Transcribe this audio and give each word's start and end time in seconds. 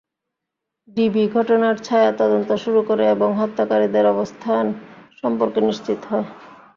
DB 0.87 1.23
ঘটনার 1.35 1.75
ছায়া 1.79 2.11
তদন্ত 2.19 2.49
শুরু 2.63 2.79
করে 2.89 3.03
এবং 3.07 3.29
হত্যাকারীদের 3.39 4.05
অবস্থান 4.05 4.65
সম্পর্কে 5.19 5.59
নিশ্চিত 5.61 5.99
হয়। 6.09 6.27